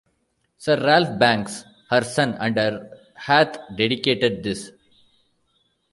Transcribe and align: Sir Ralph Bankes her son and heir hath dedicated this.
Sir 0.57 0.77
Ralph 0.83 1.19
Bankes 1.19 1.63
her 1.91 2.03
son 2.03 2.33
and 2.39 2.57
heir 2.57 2.89
hath 3.13 3.59
dedicated 3.77 4.41
this. 4.41 4.71